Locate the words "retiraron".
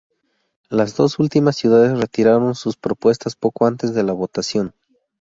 1.95-2.55